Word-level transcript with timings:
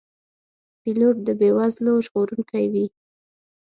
پیلوټ 0.81 1.15
د 1.27 1.29
بې 1.39 1.49
وزلو 1.57 1.93
ژغورونکی 2.05 2.65
وي. 2.73 2.85